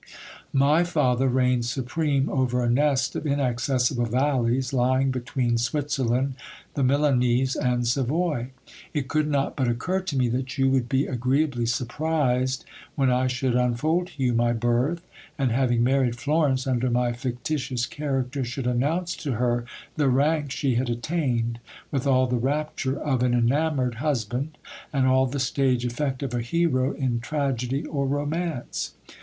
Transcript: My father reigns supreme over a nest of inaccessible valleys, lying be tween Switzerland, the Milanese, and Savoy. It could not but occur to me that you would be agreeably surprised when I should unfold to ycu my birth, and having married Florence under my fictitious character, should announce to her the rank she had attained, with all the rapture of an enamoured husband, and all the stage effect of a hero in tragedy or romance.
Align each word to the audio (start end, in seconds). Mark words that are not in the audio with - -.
My 0.51 0.83
father 0.83 1.27
reigns 1.27 1.69
supreme 1.69 2.27
over 2.27 2.63
a 2.63 2.69
nest 2.71 3.15
of 3.15 3.27
inaccessible 3.27 4.07
valleys, 4.07 4.73
lying 4.73 5.11
be 5.11 5.19
tween 5.19 5.59
Switzerland, 5.59 6.33
the 6.73 6.81
Milanese, 6.81 7.55
and 7.55 7.87
Savoy. 7.87 8.47
It 8.95 9.07
could 9.07 9.27
not 9.27 9.55
but 9.55 9.67
occur 9.67 9.99
to 10.01 10.17
me 10.17 10.27
that 10.29 10.57
you 10.57 10.71
would 10.71 10.89
be 10.89 11.05
agreeably 11.05 11.67
surprised 11.67 12.65
when 12.95 13.11
I 13.11 13.27
should 13.27 13.53
unfold 13.53 14.07
to 14.07 14.13
ycu 14.23 14.33
my 14.35 14.53
birth, 14.53 15.05
and 15.37 15.51
having 15.51 15.83
married 15.83 16.15
Florence 16.15 16.65
under 16.65 16.89
my 16.89 17.13
fictitious 17.13 17.85
character, 17.85 18.43
should 18.43 18.65
announce 18.65 19.15
to 19.17 19.33
her 19.33 19.65
the 19.97 20.09
rank 20.09 20.49
she 20.49 20.73
had 20.73 20.89
attained, 20.89 21.59
with 21.91 22.07
all 22.07 22.25
the 22.25 22.37
rapture 22.37 22.99
of 22.99 23.21
an 23.21 23.35
enamoured 23.35 23.93
husband, 24.01 24.57
and 24.91 25.05
all 25.05 25.27
the 25.27 25.39
stage 25.39 25.85
effect 25.85 26.23
of 26.23 26.33
a 26.33 26.41
hero 26.41 26.91
in 26.93 27.19
tragedy 27.19 27.85
or 27.85 28.07
romance. 28.07 28.95